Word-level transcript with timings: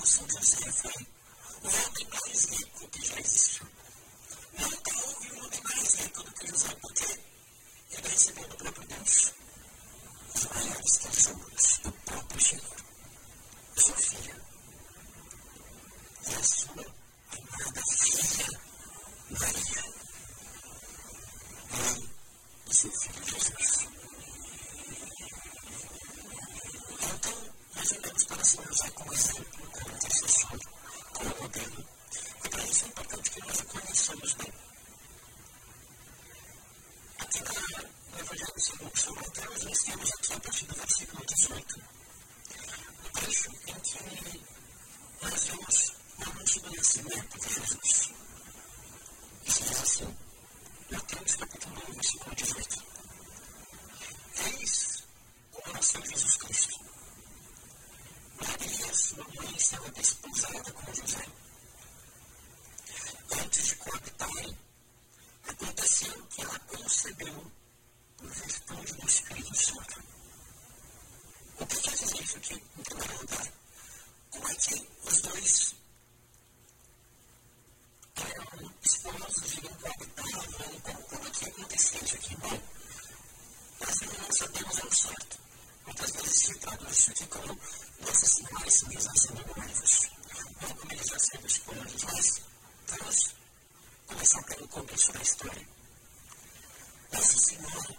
como 0.00 0.06
São 0.06 0.26
José 0.30 0.72
foi 0.72 1.06
o 1.62 1.68
homem 1.68 2.08
mais 2.10 2.44
rico 2.46 2.88
que 2.88 3.06
já 3.06 3.20
existiu. 3.20 3.66
Nunca 4.58 4.96
houve 4.96 5.32
um 5.32 5.44
homem 5.44 5.60
mais 5.62 5.94
rico 5.96 6.22
do 6.22 6.32
que 6.32 6.46
José, 6.46 6.74
porque 6.80 7.20
ele 7.92 8.08
recebeu 8.08 8.48
do 8.48 8.56
próprio 8.56 8.88
Deus 8.88 9.32
os 10.34 10.44
maiores 10.46 10.96
tesouros 10.96 11.78
do 11.82 11.92
próprio 11.92 12.40
Senhor. 12.40 12.76
Sua 13.76 13.96
filha 13.96 14.40
e 16.28 16.34
a 16.34 16.42
sua 16.42 16.86
amada 17.36 17.82
filha, 17.90 18.60
Maria, 19.38 19.84
mãe 21.72 22.10
do 22.64 22.74
seu 22.74 22.90
filho 22.90 23.24
Jesus. 23.26 24.09
Então, 27.80 27.80
nós 27.80 27.92
olhamos 27.92 28.24
para 28.24 28.44
São 28.44 28.64
José 28.66 28.90
como 28.90 29.12
exemplo, 29.14 29.70
como 29.70 29.94
intercessor, 29.96 30.60
como 31.14 31.36
modelo. 31.40 31.88
E 32.44 32.48
para 32.50 32.66
isso 32.66 32.84
é 32.84 32.88
importante 32.88 33.30
que 33.30 33.40
nós 33.40 33.60
o 33.60 33.64
conheçamos 33.64 34.34
bem. 34.34 34.52
Aqui 37.20 37.40
na, 37.40 37.82
no 38.12 38.20
Evangelho 38.20 38.60
segundo 38.60 38.98
Mateus, 39.14 39.64
nós 39.64 39.78
temos 39.78 40.12
aqui 40.12 40.32
a 40.34 40.40
partir 40.40 40.66
do 40.66 40.74
versículo 40.74 41.26
18, 41.26 41.80
o 43.02 43.08
trecho 43.12 43.50
em 43.50 43.80
que 43.80 44.40
nós 45.22 45.44
vemos 45.44 45.92
o 46.18 46.30
anúncio 46.30 46.60
do 46.60 46.76
nascimento 46.76 47.38
de 47.40 47.54
Jesus. 47.54 48.10
Isso 49.46 49.64
diz 49.64 49.80
assim, 49.80 50.16
Mateus 50.90 51.36
capítulo 51.36 51.82
1, 51.88 51.92
versículo 51.94 52.34
18. 52.36 52.84
Eis 54.52 55.04
o 55.54 55.72
nasceu 55.72 56.04
Jesus 56.04 56.36
Cristo. 56.36 56.89
Maria, 58.40 58.94
sua 58.94 59.24
mãe, 59.34 59.54
estava 59.56 59.90
desposada 59.90 60.72
com 60.72 60.94
José. 60.94 61.26
Antes 63.42 63.66
de 63.66 63.74
coabitarem, 63.76 64.58
aconteceu 65.48 66.26
que 66.26 66.42
ela 66.42 66.58
concebeu 66.60 67.52
por 68.16 68.30
virtude 68.30 68.92
do 68.94 69.06
Espírito 69.06 69.56
Santo. 69.56 70.02
O 71.58 71.66
que 71.66 71.76
quer 71.80 71.90
dizer 71.96 72.22
isso 72.22 72.36
aqui, 72.38 72.54
em 72.54 72.82
primeiro 72.82 73.20
lugar? 73.20 73.52
Como 74.30 74.48
é 74.48 74.54
que 74.54 74.88
os 75.04 75.20
dois 75.20 75.74
eram 78.16 78.72
esposos 78.82 79.54
e 79.54 79.60
não 79.62 79.74
coabitavam? 79.74 80.80
Como, 80.82 81.02
como 81.02 81.26
é 81.26 81.30
que 81.30 81.44
acontecia 81.46 82.04
isso 82.04 82.16
aqui? 82.16 82.36
Bom, 82.36 82.62
nós 83.80 84.00
não 84.00 84.32
sabemos 84.32 84.80
ao 84.80 84.92
certo. 84.92 85.49
Muitas 85.90 86.10
vezes 86.12 86.38
se 86.38 86.54
traduz 86.60 86.98
isso 86.98 87.10
aqui 87.10 87.26
como 87.26 87.52
e 87.52 88.06
ou 90.64 90.74
como 90.76 90.92
eles 90.92 91.06
já 91.08 91.18
sendo 91.18 91.46
esposos, 91.48 92.04
mas 92.04 92.42
vamos 92.86 93.34
começar 94.06 94.42
pelo 94.44 94.68
começo 94.68 95.12
da 95.12 95.20
história. 95.20 95.68
Nossa 97.12 97.38
Senhora 97.38 97.96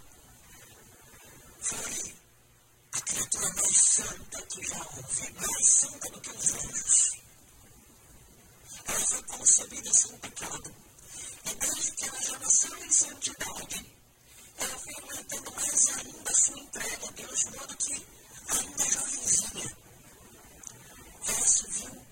foi 1.60 2.14
a 2.92 3.00
criatura 3.02 3.52
mais 3.52 3.76
santa 3.76 4.42
que 4.46 4.66
já 4.66 4.78
houve, 4.96 5.32
mais 5.34 5.68
santa 5.68 6.10
do 6.12 6.20
que 6.22 6.30
os 6.30 6.50
anjos. 6.54 7.12
Ela 8.86 9.06
foi 9.06 9.22
concebida 9.24 9.92
sem 9.92 10.18
pecado. 10.18 10.74
E 11.44 11.54
desde 11.56 11.92
que 11.92 12.08
ela 12.08 12.22
já 12.22 12.38
nasceu 12.38 12.76
em 12.78 12.90
santidade, 12.90 13.92
ela 14.58 14.78
foi 14.78 14.94
aumentando 14.94 15.52
mais 15.54 15.88
ainda 15.98 16.30
a 16.30 16.34
sua 16.34 16.58
entrega 16.58 17.06
a 17.06 17.10
Deus, 17.12 17.40
de 17.40 17.56
modo 17.56 17.76
que, 17.76 18.06
ainda 18.48 18.84
jovenzinha, 18.90 19.76
ela 21.28 21.46
se 21.46 21.66
viu 21.70 22.11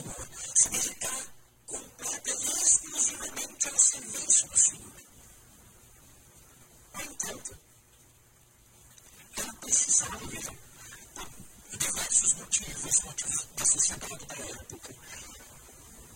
Senhor, 0.00 0.28
se 0.54 0.68
dedicar 0.70 1.26
completa 1.66 2.30
e 2.30 2.62
exclusivamente 2.62 3.68
ao 3.68 3.78
serviço 3.78 4.48
do 4.48 4.58
Senhor. 4.58 4.92
No 6.94 7.02
entanto, 7.02 7.58
ela 9.36 9.54
precisava, 9.54 10.26
vejam, 10.26 10.56
por 11.14 11.78
diversos 11.78 12.34
motivos, 12.34 13.00
motivos 13.04 13.46
da 13.56 13.64
sociedade 13.66 14.26
da 14.26 14.34
época, 14.36 14.94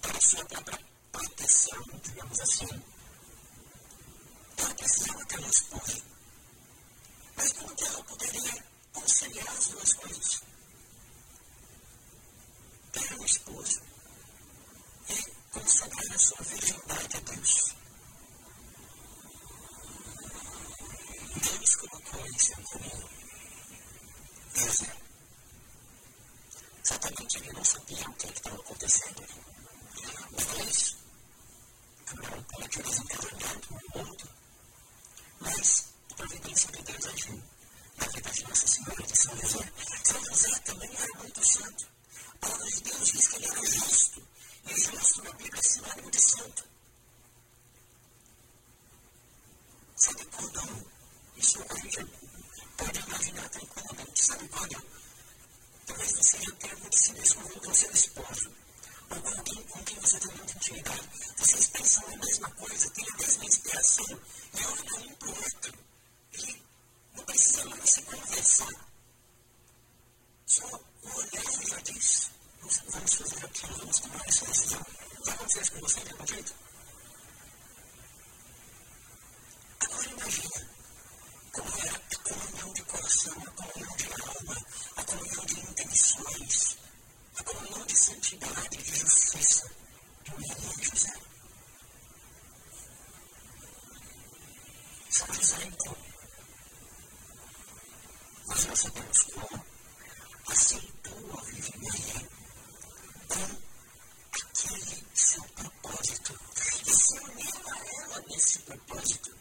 para 0.01 0.21
sua 0.21 0.45
própria 0.47 0.79
proteção, 1.13 1.83
digamos 2.03 2.41
assim, 2.41 2.83
ela 4.57 4.75
precisava 4.75 5.25
ter 5.27 5.41
um 5.41 5.49
esposo. 5.51 6.05
Mas 7.37 7.53
como 7.53 7.77
que 7.77 7.85
ela 7.85 8.05
poderia 8.05 8.65
conciliar 8.93 9.49
as 9.49 9.69
duas 9.69 9.93
coisas? 9.93 10.54
Um 13.17 13.25
esposo 13.25 13.81
e 15.09 15.23
consagrar 15.53 16.15
a 16.15 16.19
sua 16.19 16.43
virgindade 16.43 17.17
a 17.17 17.21
Deus. 17.21 17.75
Deus 21.37 21.77
colocou 21.77 22.27
em 22.27 22.39
seu 22.39 22.57
caminho 22.57 23.09
José. 24.55 24.97
Certamente 26.83 27.39
ele 27.39 27.53
não 27.53 27.65
sabia 27.65 28.09
o 28.09 28.13
que 28.15 28.27
estava 28.27 28.57
acontecendo. 28.57 29.25
Os 30.37 30.45
dois 30.45 30.97
acabaram 32.07 32.43
com 32.43 32.63
a 32.63 32.67
desencaminhando 32.67 33.69
um 33.71 33.99
mundo, 33.99 34.29
mas 35.41 35.85
a 36.11 36.15
providência 36.15 36.73
de 36.73 36.83
Deus 36.83 37.07
agiu 37.07 37.43
na 37.97 38.07
vida 38.09 38.31
de 38.31 38.43
Nossa 38.49 38.67
Senhora 38.67 39.03
de 39.03 39.17
São 39.17 39.37
José. 39.37 39.73
São 40.05 40.25
José 40.25 40.59
também 40.65 40.91
era 40.97 41.19
muito 41.19 41.47
santo. 41.47 41.94
A 42.35 42.47
palavra 42.47 42.71
de 42.71 42.81
Deus 42.83 43.09
diz 43.13 43.29
que 43.29 43.37
ele 43.37 43.47
era 43.47 43.67
justo. 43.67 44.23
E 44.67 44.81
justo 44.81 45.23
na 45.25 45.33
Bíblia 45.33 45.61
é 45.61 45.63
sinônimo 45.63 46.11
de 46.11 46.21
santo. 46.21 46.65
Sabe 49.97 50.25
quando 50.27 50.87
isso 51.37 51.65
a 51.69 51.75
gente 51.81 52.07
pode 52.77 52.99
imaginar 53.01 53.49
tranquilamente? 53.49 54.25
Sabe 54.25 54.49
quando 54.49 54.85
talvez 55.87 56.13
você 56.13 56.39
já 56.43 56.53
tenha 56.53 56.73
acontecido 56.75 57.23
isso 57.23 57.35
com 57.37 57.71
o 57.71 57.75
seu 57.75 57.91
esposo? 57.93 58.51
Ou 59.11 59.21
com 59.21 59.29
alguém 59.29 59.63
com 59.65 59.85
quem 59.85 60.01
você 60.01 60.19
tem 60.19 60.35
muita 60.37 60.53
intimidade? 60.55 61.09
Vocês 61.39 61.67
pensam 61.69 62.05
a 62.07 62.17
mesma 62.17 62.51
coisa, 62.51 62.91
têm 62.91 63.07
a 63.09 63.17
mesma 63.17 63.45
inspiração 63.45 64.21
e 64.59 64.65
olham 64.65 65.07
um 65.07 65.15
para 65.15 65.29
o 65.29 65.37
outro. 65.37 65.75
E 66.33 66.63
não 67.17 67.25
precisa 67.25 67.65
mais 67.67 67.91
se 67.91 68.03
conversar. 68.03 68.94
Só 70.46 70.67
o 71.02 71.08
olhar 71.17 71.69
já 71.69 71.81
diz 71.81 72.31
vamos 72.61 73.14
fazer 73.14 73.44
aquilo, 73.44 74.00
tomar 74.00 74.29
essa 74.29 74.46
decisão. 74.46 74.87
Já 75.25 75.32
aconteceu 75.32 75.62
isso 75.62 75.73
com 75.73 75.81
você 75.81 76.00
de 76.00 76.11
algum 76.12 76.26
jeito? 76.26 76.55
Agora 79.81 80.08
imagina 80.11 80.69
como 81.52 81.69
é 81.79 81.88
a 81.88 82.19
comunhão 82.29 82.73
de 82.73 82.82
coração, 82.82 83.32
a 83.46 83.50
comunhão 83.50 83.96
de 83.96 84.06
alma, 84.23 84.67
a 84.96 85.05
comunhão 85.05 85.46
de 85.46 85.61
intenções, 85.61 86.76
a 87.37 87.43
comunhão 87.43 87.87
de 87.87 87.99
santidade, 87.99 88.76
de 88.76 88.96
justiça 89.00 89.70
do 90.25 90.38
menino 90.38 90.85
José. 90.85 91.14
São 95.11 95.29
exemplo. 95.35 95.96
Nós 98.46 98.64
não 98.67 98.76
sabemos 98.76 99.23
como 99.23 99.64
aceitou 100.49 101.38
a 101.38 101.43
Virgem 101.44 101.79
Maria 101.82 102.29
com 103.29 103.44
aquele 104.32 105.06
seu 105.14 105.43
propósito 105.44 106.38
e 106.87 106.91
se 106.93 107.19
uniu 107.19 107.50
a 107.67 107.79
ela 108.03 108.25
nesse 108.29 108.58
propósito. 108.61 109.34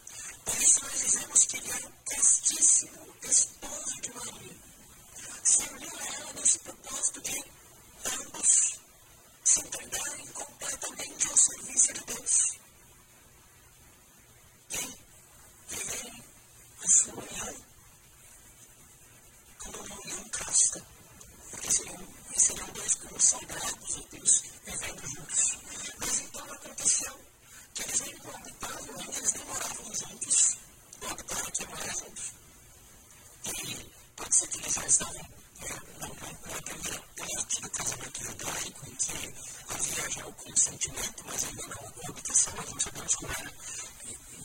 Por 0.46 0.62
isso 0.62 0.84
nós 0.84 1.00
dizemos 1.02 1.46
que 1.46 1.58
ele 1.58 1.72
é 1.72 1.76
o 1.86 1.92
castíssimo 2.10 3.16
esposo 3.24 4.02
de 4.02 4.14
Maria. 4.14 4.56
Se 5.44 5.64
uniu 5.70 5.92
a 5.98 6.16
ela 6.16 6.34
nesse 6.34 6.60
propósito 6.60 7.22
de 7.22 7.44
ambos 8.06 8.80
se 9.44 9.60
entregarem 9.60 10.28
completamente 10.28 11.28
ao 11.30 11.38
serviço 11.38 11.94
de 11.94 12.06
Deus. 12.06 12.58
E 14.72 14.98
viverem 15.76 16.24
a 16.84 16.88
sua 16.90 17.14
união 17.14 17.66
como 19.60 20.02
casta. 20.54 20.86
Porque 21.50 21.72
seriam, 21.72 22.08
seriam 22.38 22.68
dois 22.68 22.96
como 22.96 23.20
soldados 23.20 23.98
ou 23.98 24.08
Deus 24.12 24.44
vivendo 24.66 25.08
juntos. 25.08 25.58
Mas 26.00 26.20
então 26.20 26.54
aconteceu 26.54 27.20
que 27.74 27.82
eles 27.82 28.00
não 28.02 28.36
habitavam, 28.36 29.00
ainda 29.00 29.18
eles 29.18 29.32
demoravam 29.32 29.96
juntos. 29.96 30.58
Não 31.02 31.10
habitaram 31.10 31.48
aqui 31.48 31.66
morar 31.66 31.96
juntos. 31.96 32.34
E 33.46 33.92
pode 34.16 34.36
ser 34.36 34.48
que 34.48 34.58
eles 34.60 34.74
já 34.74 34.86
estavam 34.86 35.26
na 36.00 36.10
primeira 36.62 37.00
parte 37.18 37.62
do 37.62 37.70
casamento 37.72 38.24
judaico, 38.24 38.90
em 38.90 38.96
que 38.96 39.34
havia 39.70 40.10
já 40.12 40.28
o 40.28 40.34
consentimento, 40.34 41.24
mas 41.26 41.44
ainda 41.46 41.68
não 41.68 41.84
a 41.84 42.10
habitação, 42.10 42.54
nós 42.58 42.70
não 42.70 42.80
sabemos 42.80 43.16
como 43.16 43.32
era 43.34 43.54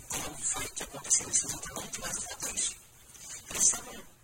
como 0.08 0.38
foi 0.38 0.68
que 0.68 0.82
aconteceu 0.84 1.28
isso 1.28 1.46
exatamente, 1.46 2.00
mas 2.00 2.16
o 2.16 2.20
fato 2.22 2.48
é 2.48 2.52
isso. 2.52 2.76
Eles 3.50 3.62
estavam 3.62 4.17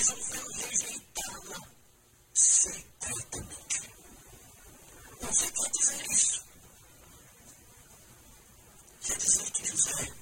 resolveu 0.00 0.46
rejeitá-la 0.52 1.60
secretamente. 2.32 3.90
Você 5.20 5.50
quer 5.50 5.70
dizer 5.70 6.06
isso? 6.10 6.44
Quer 9.02 9.16
dizer 9.18 9.50
que 9.50 9.66
José 9.66 10.12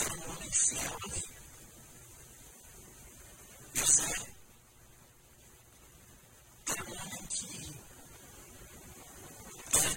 era 0.00 0.14
um 0.14 0.30
homem 0.30 0.50
fiel 0.52 0.96
a 1.04 1.08
mim. 1.08 1.22
José 3.74 4.14
era 6.66 6.84
um 6.84 6.92
homem 6.92 7.26
que 7.26 7.74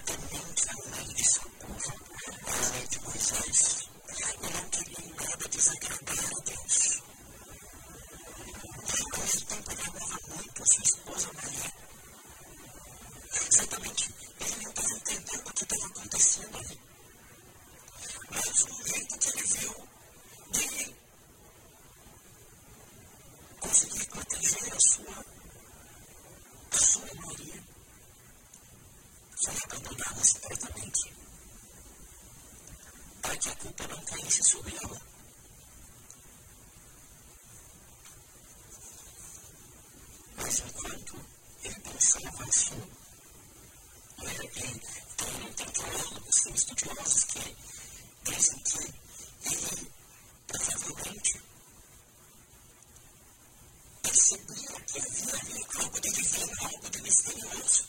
temente 0.08 0.68
à 0.70 0.74
lei 0.96 1.14
de 1.14 1.24
povo, 1.58 1.92
à 2.46 2.70
lei 2.72 2.86
de 2.88 2.98
Moisés. 3.00 3.88
E 4.08 4.52
não 4.52 4.70
queria 4.70 5.04
em 5.04 5.12
nada 5.12 5.48
desagradar 5.48 6.24
a 6.24 6.40
Deus. 6.46 7.02
Ao 8.88 9.20
mesmo 9.20 9.46
tempo, 9.46 9.70
ele 9.72 9.82
amava 9.82 10.18
muito 10.34 10.62
a 10.62 10.66
sua 10.66 10.84
esposa 10.84 11.30
Maria. 11.34 11.72
Certamente, 13.50 14.14
ele 14.40 14.56
não 14.62 14.70
estava 14.70 14.92
entendendo 14.96 15.46
o 15.46 15.52
que 15.52 15.64
estava 15.64 15.86
acontecendo 15.86 16.56
ali. 16.56 16.80
Mas 18.30 18.64
o 18.64 18.88
jeito 18.88 19.18
que 19.18 19.28
ele 19.28 19.46
viu 19.46 19.74
de 20.52 20.96
conseguir 23.60 24.06
proteger 24.06 24.72
a 24.72 24.80
sua, 24.80 25.24
a 26.72 26.78
sua 26.78 27.14
Maria 27.26 27.77
foi 29.52 29.76
abandonada 29.78 30.24
secretamente 30.24 31.14
para 33.22 33.36
que 33.36 33.48
a 33.48 33.56
culpa 33.56 33.86
não 33.88 34.04
caísse 34.04 34.42
sobre 34.44 34.74
ela. 34.76 35.00
Mas 40.36 40.58
enquanto 40.60 41.16
ele 41.64 41.80
pensava 41.80 42.44
assim, 42.44 42.82
ele 44.22 44.48
tem 44.48 44.78
teólogos, 45.72 46.40
tem 46.42 46.54
estudiosos 46.54 47.24
que 47.24 47.56
dizem 48.24 48.58
que 48.64 48.94
ele 49.48 49.90
provavelmente 50.46 51.40
percebia 54.02 54.80
que 54.86 54.98
havia 55.00 55.34
ali 55.40 55.66
algo 55.78 56.00
de 56.00 56.10
divino, 56.12 56.52
algo 56.60 56.90
de 56.90 57.02
misterioso. 57.02 57.88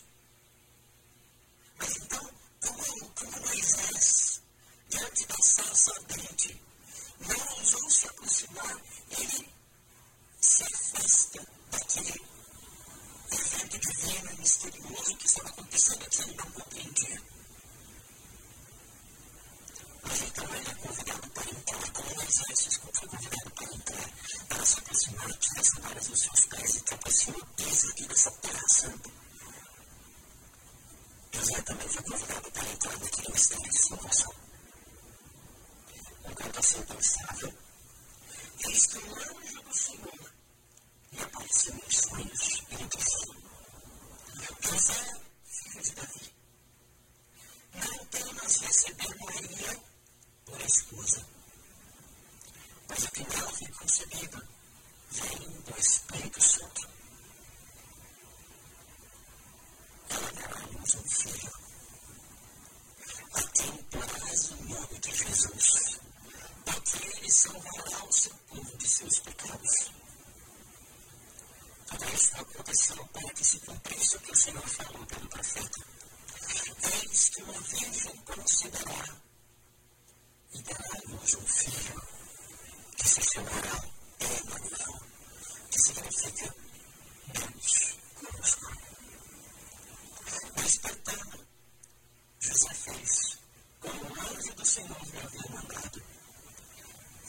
Mas 1.78 1.96
então, 1.98 2.30
como, 2.62 3.10
como 3.16 3.40
Moisés, 3.48 4.42
diante 4.90 5.26
da 5.28 5.36
sarça 5.44 5.92
ardente, 5.94 6.62
não 7.20 7.58
ousou 7.58 7.90
se 7.90 8.08
aproximar, 8.08 8.82
ele 9.18 9.50
se 10.42 10.64
afasta 10.64 11.48
daquele 11.72 12.22
evento 13.32 13.80
divino 13.80 14.32
e 14.32 14.38
misterioso 14.40 15.16
que 15.18 15.26
estava 15.26 15.50
acontecendo 15.50 16.10
que 16.10 16.22
ele 16.22 16.36
não 16.36 16.52
compreendia. 16.52 17.22
Mas 20.04 20.22
então 20.22 20.56
ele 20.56 20.70
é 20.70 20.76
convidado 20.76 21.30
para 21.30 21.50
entrar, 21.50 21.92
como 21.92 22.16
Moisés 22.16 22.76
foi 22.76 23.08
convidado 23.08 23.52
para 23.52 23.74
entrar, 23.76 24.10
para 24.50 24.66
se 24.66 24.80
aproximar, 24.80 25.34
tirar 25.38 25.60
as 25.62 25.68
sandálias 25.68 26.08
dos 26.08 26.22
seus 26.22 26.46
pés 26.46 26.76
e 26.76 26.82
trapacear 26.82 27.38
o 27.38 27.46
piso 27.56 27.90
aqui 27.90 28.08
dessa 28.08 28.32
terra 28.32 28.68
santa. 28.70 29.10
José 31.32 31.62
também 31.62 31.88
foi 31.90 32.04
convidado 32.04 32.52
para 32.52 32.70
entrar 32.70 33.00
naquele 33.00 33.32
mistério 33.32 33.70
de 33.70 33.80
salvação. 33.88 34.34
Enquanto 36.30 36.60
assim 36.60 36.82
pensava, 36.84 37.54
eis 38.80 38.86
que 38.86 38.98
o 38.98 39.14
anjo 39.14 39.62
do 39.62 39.74
Senhor 39.74 40.34
lhe 41.12 41.22
apareceu 41.22 41.76
em 41.76 41.92
sonhos 41.92 42.64
e 42.72 42.76
lhe 42.76 42.88
disse: 42.88 43.28
José, 44.62 45.22
filho 45.44 45.84
de 45.84 45.92
Davi, 45.96 46.34
não 47.74 48.06
temas 48.06 48.56
receber 48.62 49.16
Maria 49.20 49.84
por 50.46 50.62
esposa, 50.62 51.26
pois 52.88 53.04
o 53.04 53.12
que 53.12 53.30
nela 53.30 53.52
foi 53.52 53.68
concebido 53.68 54.48
vem 55.12 55.62
do 55.62 55.78
Espírito 55.78 56.42
Santo. 56.42 56.90
Ela 60.10 60.32
dará 60.32 60.56
à 60.56 60.66
luz 60.68 60.96
um 60.96 61.10
filho, 61.10 61.52
a 63.34 63.44
quem 63.44 63.84
porás 63.92 64.52
o 64.52 64.56
nome 64.64 65.00
de 65.00 65.16
Jesus, 65.16 65.79
ele 67.30 67.32
salvará 67.32 68.06
o 68.06 68.12
seu 68.12 68.34
povo 68.48 68.78
de 68.80 68.88
seus 68.88 69.20
pecados. 69.20 69.92
Tudo 71.86 72.16
isso 72.16 72.36
aconteceu 72.36 73.06
para 73.06 73.34
que 73.34 73.46
se 73.46 73.60
cumprisse 73.60 74.16
o 74.16 74.20
que 74.20 74.32
o 74.32 74.36
Senhor 74.36 74.68
falou 74.68 75.06
pelo 75.06 75.30
profeta. 75.30 75.86
Eis 76.82 77.30
que 77.30 77.44
uma 77.44 77.54
virgem 77.54 78.16
conceberá 78.26 79.06
e 80.54 80.62
dará 80.64 80.90
à 80.90 81.12
luz 81.12 81.36
um 81.36 81.48
filho, 81.48 82.02
que 82.98 83.08
se 83.08 83.22
chamará 83.22 83.84
Emmanuel, 84.22 85.00
que 85.70 85.82
significa 85.84 86.56
Deus 87.28 87.96
conosco. 88.16 88.78
Despertando, 90.56 91.48
José 92.40 92.74
fez 92.74 93.38
como 93.82 94.04
o 94.04 94.20
anjo 94.20 94.54
do 94.56 94.66
Senhor 94.66 94.98
lhe 95.06 95.20
havia 95.20 95.50
mandado 95.52 96.10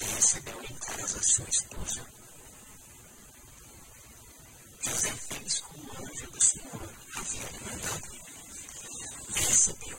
e 0.01 0.05
recebeu 0.05 0.63
em 0.63 0.75
casa 0.77 1.20
sua 1.31 1.49
esposa. 1.49 2.05
José 4.83 5.13
fez 5.13 5.61
como 5.61 5.85
o 5.85 6.05
anjo 6.05 6.31
do 6.33 6.41
Senhor 6.43 6.93
havia 7.15 7.51
lhe 7.51 7.61
mandado 7.61 8.15
e 9.29 9.41
recebeu 9.41 9.99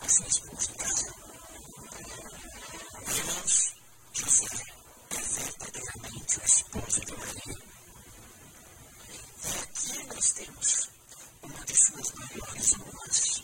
a 0.00 0.08
sua 0.08 0.26
esposa 0.28 0.70
em 0.70 0.74
casa. 0.76 1.14
Irmãos, 3.08 3.74
José 4.12 4.46
é 5.10 5.20
verdadeiramente 5.20 6.38
o 6.38 6.44
esposo 6.44 7.00
de 7.00 7.12
Maria. 7.16 7.58
E 9.44 9.58
aqui 9.58 10.06
nós 10.14 10.32
temos 10.32 10.90
uma 11.42 11.64
de 11.64 11.76
suas 11.76 12.12
maiores 12.12 12.74
honras. 12.74 13.42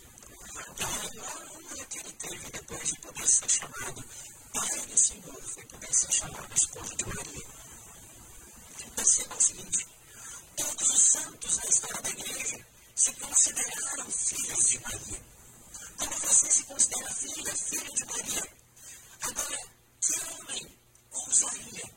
A 0.55 0.87
maior 0.87 1.51
honra 1.51 1.85
que 1.87 1.99
ele 1.99 2.13
teve 2.13 2.51
depois 2.53 2.89
de 2.93 3.01
poder 3.01 3.27
ser 3.29 3.51
chamado 3.51 4.05
Pai 4.67 4.81
do 4.87 4.97
Senhor 4.97 5.43
foi 5.43 5.63
poder 5.67 5.93
ser 5.93 6.11
chamado 6.11 6.55
esposo 6.55 6.97
de 6.97 7.05
Maria. 7.07 7.47
Perceba 8.97 9.35
o 9.37 9.41
seguinte: 9.41 9.87
todos 10.57 10.91
os 10.91 11.03
santos 11.03 11.57
na 11.59 11.65
história 11.65 12.01
da 12.01 12.09
igreja 12.09 12.67
se 12.95 13.13
consideraram 13.13 14.11
filhos 14.11 14.69
de 14.71 14.79
Maria. 14.81 15.23
Como 15.99 16.19
você 16.19 16.51
se 16.51 16.63
considera 16.65 17.15
filha, 17.15 17.55
filho 17.57 17.95
de 17.95 18.05
Maria? 18.07 18.49
Agora, 19.21 19.59
que 20.01 20.21
homem 20.33 20.79
ousaria 21.13 21.91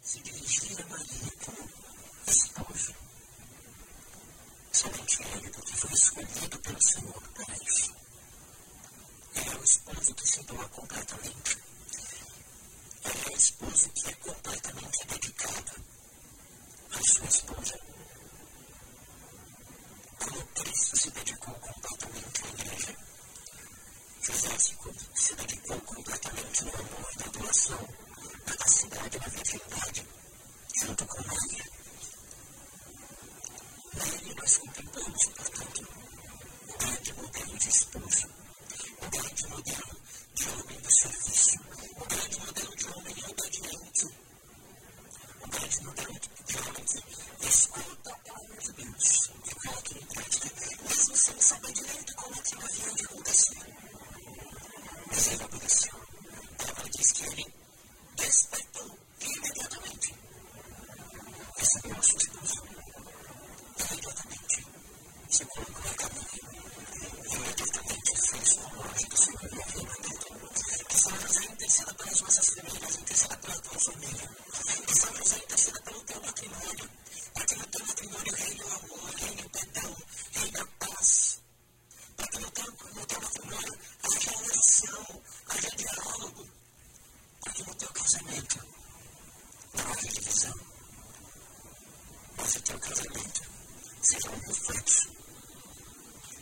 se 0.00 0.20
dirigir 0.20 0.80
a 0.80 0.86
Maria 0.86 1.32
como 1.44 1.68
esposo? 2.28 2.94
Somente 4.72 5.22
ele, 5.22 5.50
porque 5.50 5.76
foi 5.76 5.92
escolhido 5.92 6.58
pelo 6.60 6.82
Senhor 6.82 7.22
para 7.34 7.56
isso. 7.56 7.97
É 9.46 9.56
o 9.56 9.64
esposo 9.64 10.14
que 10.14 10.28
se 10.28 10.42
doa 10.44 10.68
completamente. 10.68 11.58
É 13.04 13.30
o 13.30 13.36
esposo 13.36 13.88
que 13.90 14.08
é 14.08 14.12
completamente 14.14 15.06
dedicado 15.06 15.72
à 16.92 17.00
sua 17.12 17.26
esposa. 17.26 17.78
Como 20.18 20.46
Cristo 20.54 20.96
se 20.96 21.10
dedicou 21.10 21.54
completamente 21.54 22.44
à 22.44 22.48
igreja, 22.48 22.96
José 24.22 24.58
se, 24.58 24.76
se 25.14 25.34
dedicou 25.36 25.80
completamente 25.80 26.64
no 26.64 26.74
amor 26.74 27.14
da 27.16 27.26
doação, 27.38 27.88
da 28.46 28.52
capacidade 28.52 29.18
da 29.18 29.28
virgindade, 29.28 30.06
junto 30.80 31.06
com 31.06 31.22
Maria. 31.22 31.64
Nele 33.94 34.34
nós 34.34 34.56
contemplamos, 34.58 35.24
portanto, 35.26 35.88
o 36.68 36.78
grande 36.78 37.12
modelo 37.14 37.58
de 37.58 37.68
esposo, 37.68 38.28
o 39.02 39.10
grande 39.10 39.48
modelo 39.68 40.00
de 40.34 40.48
homem 40.48 40.80
do 40.80 40.90
serviço, 40.90 41.58
o 41.96 42.04
grande 42.06 42.40
modelo 42.40 42.76
de 42.76 42.86
homem 42.86 43.14
obediente, 43.28 44.06
o 45.42 45.48
grande 45.48 45.84
modelo 45.84 46.20
de 46.46 46.56
homem 46.58 46.84
que 47.40 47.48
escuta 47.48 48.10
a 48.10 48.18
palavra 48.18 48.56
de 48.60 48.72
Deus 48.72 49.30
e 49.44 49.54
coloca 49.54 49.92
em 49.94 50.06
prática, 50.06 50.48
mesmo 50.88 51.16
sem 51.16 51.40
saber 51.40 51.72
direito 51.72 52.14
como 52.14 52.34
é 52.34 52.42
que 52.42 52.54
havia 52.54 52.94
de 52.94 53.04
acontecer. 53.04 53.58
Mas 55.06 55.26
ele 55.28 55.44
obedeceu. 55.44 55.94
A 55.94 56.64
palavra 56.64 56.90
diz 56.90 57.12
que 57.12 57.24
ele 57.24 57.54
despertou 58.16 58.98
imediatamente. 59.20 60.14
Recebeu 61.56 61.96
a 61.98 62.02
sua 62.02 62.18
esposa. 62.18 62.62
Imediatamente 63.90 64.66
se 65.30 65.44
colocou 65.44 65.90
a 65.90 65.94
caminho. 65.94 66.67
Teu 92.68 92.78
casamento 92.80 93.40
seja 94.02 94.30
um 94.30 94.38
reflexo 94.40 95.08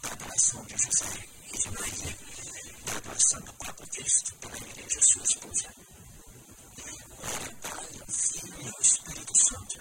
da 0.02 0.10
adoração 0.10 0.64
de 0.64 0.76
José 0.76 1.35
e 1.56 1.58
de 1.58 1.70
Maria, 1.70 2.16
da 2.84 2.96
adoração 2.96 3.40
do 3.40 3.52
próprio 3.54 3.88
Cristo 3.88 4.34
pela 4.36 4.56
igreja, 4.56 5.00
sua 5.02 5.22
esposa. 5.22 5.74
Glória 6.76 7.04
ao 7.04 7.70
Pai, 7.70 8.00
ao 8.00 8.06
Filho 8.08 8.60
e 8.60 8.68
ao 8.68 8.80
Espírito 8.82 9.38
Santo, 9.38 9.80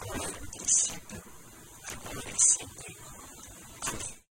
como 0.00 0.24
era 0.24 0.40
no 0.40 0.50
princípio, 0.50 1.22
agora 1.84 2.30
e 2.30 2.40
sempre. 2.40 2.96
Amém. 3.82 4.14